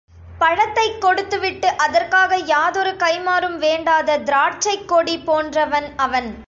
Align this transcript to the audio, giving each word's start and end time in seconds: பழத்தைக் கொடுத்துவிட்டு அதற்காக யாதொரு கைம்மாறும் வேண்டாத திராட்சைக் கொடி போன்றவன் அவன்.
பழத்தைக் 0.39 1.01
கொடுத்துவிட்டு 1.01 1.67
அதற்காக 1.77 2.37
யாதொரு 2.37 2.91
கைம்மாறும் 2.91 3.57
வேண்டாத 3.57 4.19
திராட்சைக் 4.19 4.87
கொடி 4.87 5.19
போன்றவன் 5.19 5.93
அவன். 5.97 6.31